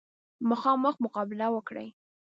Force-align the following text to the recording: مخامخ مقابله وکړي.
مخامخ 0.49 0.95
مقابله 1.05 1.47
وکړي. 1.55 1.87